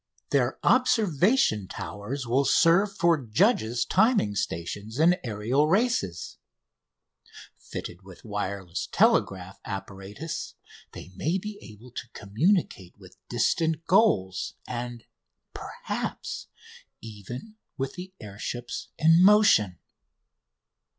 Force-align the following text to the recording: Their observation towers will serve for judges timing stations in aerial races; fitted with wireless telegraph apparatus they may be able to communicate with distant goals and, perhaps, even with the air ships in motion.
Their 0.31 0.57
observation 0.65 1.67
towers 1.67 2.25
will 2.25 2.43
serve 2.43 2.97
for 2.97 3.23
judges 3.23 3.85
timing 3.85 4.33
stations 4.33 4.97
in 4.97 5.15
aerial 5.23 5.67
races; 5.67 6.39
fitted 7.55 8.01
with 8.01 8.25
wireless 8.25 8.87
telegraph 8.91 9.59
apparatus 9.63 10.55
they 10.93 11.09
may 11.15 11.37
be 11.37 11.59
able 11.61 11.91
to 11.91 12.09
communicate 12.13 12.95
with 12.97 13.15
distant 13.29 13.85
goals 13.85 14.55
and, 14.67 15.03
perhaps, 15.53 16.47
even 17.01 17.57
with 17.77 17.93
the 17.93 18.15
air 18.19 18.39
ships 18.39 18.87
in 18.97 19.23
motion. 19.23 19.77